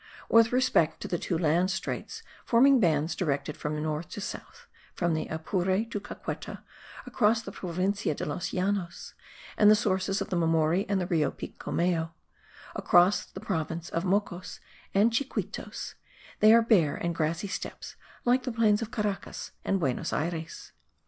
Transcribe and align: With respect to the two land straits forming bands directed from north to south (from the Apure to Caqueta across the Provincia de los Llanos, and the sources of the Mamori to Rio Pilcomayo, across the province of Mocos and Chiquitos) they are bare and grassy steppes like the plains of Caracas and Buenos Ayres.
With 0.29 0.51
respect 0.51 0.99
to 1.01 1.07
the 1.07 1.19
two 1.19 1.37
land 1.37 1.69
straits 1.69 2.23
forming 2.43 2.79
bands 2.79 3.13
directed 3.13 3.55
from 3.55 3.83
north 3.83 4.09
to 4.09 4.19
south 4.19 4.65
(from 4.95 5.13
the 5.13 5.27
Apure 5.27 5.85
to 5.91 5.99
Caqueta 5.99 6.63
across 7.05 7.43
the 7.43 7.51
Provincia 7.51 8.15
de 8.15 8.25
los 8.25 8.51
Llanos, 8.51 9.13
and 9.59 9.69
the 9.69 9.75
sources 9.75 10.19
of 10.19 10.31
the 10.31 10.35
Mamori 10.35 10.85
to 10.85 11.05
Rio 11.05 11.29
Pilcomayo, 11.29 12.13
across 12.75 13.25
the 13.27 13.39
province 13.41 13.89
of 13.89 14.03
Mocos 14.03 14.59
and 14.95 15.11
Chiquitos) 15.13 15.93
they 16.39 16.51
are 16.51 16.63
bare 16.63 16.95
and 16.95 17.13
grassy 17.13 17.47
steppes 17.47 17.95
like 18.25 18.41
the 18.41 18.51
plains 18.51 18.81
of 18.81 18.89
Caracas 18.89 19.51
and 19.63 19.79
Buenos 19.79 20.11
Ayres. 20.11 20.71